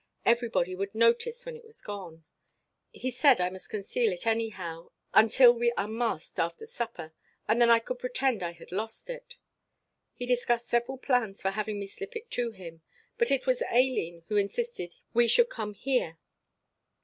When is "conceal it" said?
3.69-4.25